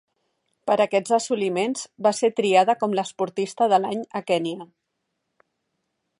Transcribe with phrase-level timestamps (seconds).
[0.69, 4.71] Per aquests assoliments, va ser triada com l'esportista de l'any a Kenya.